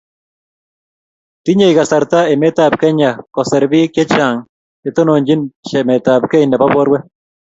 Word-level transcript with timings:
tinyei 1.43 1.73
kasarta 1.77 2.19
emetab 2.33 2.73
Kenya 2.81 3.11
koser 3.35 3.63
biik 3.71 3.89
che 3.95 4.03
chang' 4.13 4.41
che 4.81 4.89
tononchino 4.95 5.43
chametabgei 5.67 6.45
nebo 6.47 6.65
borwek 6.73 7.03